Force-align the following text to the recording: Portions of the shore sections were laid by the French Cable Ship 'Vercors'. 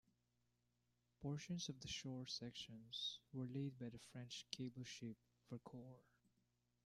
Portions 1.21 1.69
of 1.69 1.79
the 1.79 1.87
shore 1.87 2.25
sections 2.25 3.19
were 3.33 3.45
laid 3.45 3.77
by 3.77 3.89
the 3.89 3.99
French 4.11 4.47
Cable 4.49 4.83
Ship 4.83 5.15
'Vercors'. 5.51 6.01